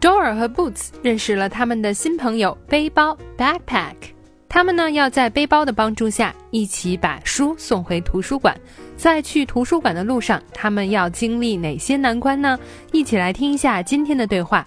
[0.00, 3.94] Dora 和 Boots 认识了他们的新朋友背包 backpack。
[4.48, 8.58] 他们呢要在背包的帮助下一起把书送回图书馆。
[8.96, 12.58] 在去图书馆的路上，他们要经历哪些难关呢？
[12.92, 14.66] 一起来听一下今天的对话。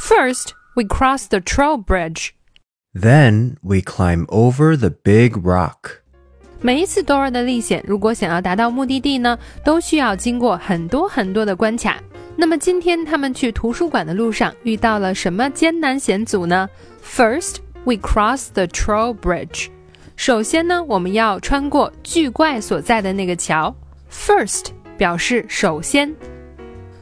[0.00, 2.30] First, we cross the troll bridge.
[2.92, 6.00] Then we climb over the big rock.
[6.60, 11.98] 每一次 Dora 的历险，如果想要达到目的地呢，都需要经过很多很多的关卡。
[12.40, 16.68] 那么今天他们去图书馆的路上遇到了什么艰难险阻呢
[17.02, 19.66] ？First, we cross the troll bridge.
[20.14, 23.74] 首先呢，我们要穿过巨怪所在的那个桥。
[24.08, 26.14] First 表示首先。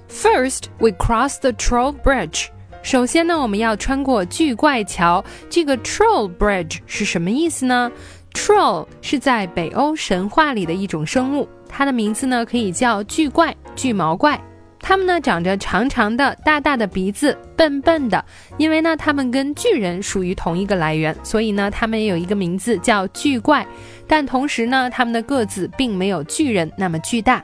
[0.08, 2.46] First, we cross the troll bridge.
[2.82, 5.22] 首先呢，我们要穿过巨怪桥。
[5.50, 7.92] 这个 troll bridge 是什么意思呢
[8.32, 14.42] ？Troll 是在北欧神话里的一种生物，它的名字呢可以叫巨怪、巨毛怪。
[14.88, 18.24] 它们呢长着长长的、大大的鼻子，笨笨的。
[18.56, 23.66] 因为呢，它们跟巨人属于同一个来源，所以呢，它们也有一个名字叫巨怪。
[24.06, 27.42] 但同时呢，它们的个子并没有巨人那么巨大。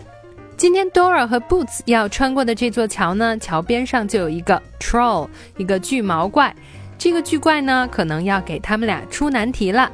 [0.57, 6.55] 今天 Dora 和 Boots 要穿过的这座桥呢，桥边上就有一个 troll，一个巨毛怪。
[6.97, 9.91] 这个巨怪呢，可能要给他们俩出难题了。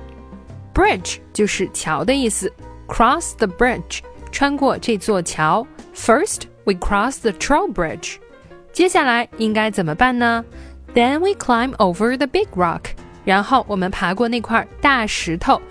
[0.74, 2.52] Bridge 就是桥的意思
[2.86, 5.66] ，cross the bridge，穿过这座桥。
[5.96, 8.15] First we cross the troll bridge，
[8.71, 10.43] 接下来应该怎么办呢？
[10.93, 12.91] Then we climb over the big rock，
[13.25, 15.61] 然后我们爬过那块大石头。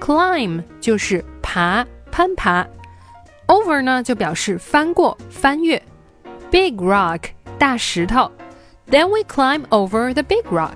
[0.00, 2.66] Climb 就是爬、攀爬。
[3.46, 5.80] Over 呢就表示翻过、翻越。
[6.50, 7.20] Big rock
[7.58, 8.30] 大石头，
[8.90, 10.74] Then we climb over the big rock，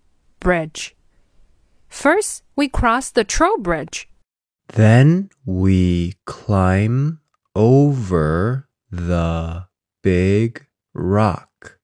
[0.41, 0.93] bridge.
[1.87, 4.09] First, we cross the troll bridge.
[4.67, 7.21] Then we climb
[7.55, 9.67] over the
[10.03, 11.79] big rock.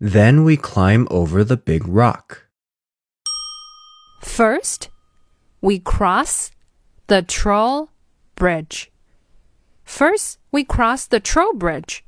[0.00, 2.46] Then we climb over the big rock.
[4.22, 4.88] First,
[5.60, 6.50] we cross
[7.06, 7.90] the troll
[8.36, 8.90] bridge.
[9.84, 12.04] First, we cross the troll bridge.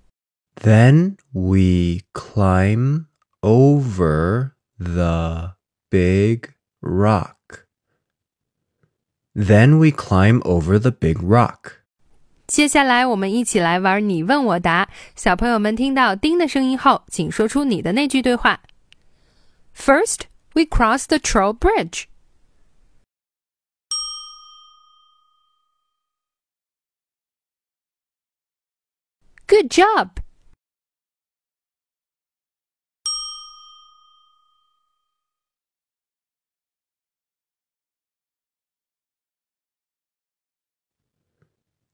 [0.57, 3.09] Then we climb
[3.43, 5.56] over the
[5.90, 7.66] big rock.
[9.34, 11.78] Then we climb over the big rock.
[12.48, 14.90] 接下来，我们一起来玩你问我答。
[15.16, 18.62] 小朋友们听到“叮”的声音后，请说出你的那句对话。
[19.74, 22.08] First, we cross the troll bridge.
[29.48, 30.10] Good job.